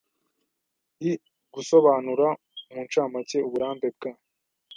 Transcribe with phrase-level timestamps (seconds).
[1.09, 1.11] i
[1.53, 2.27] gusobanura
[2.71, 4.11] mu ncamake uburambe bwa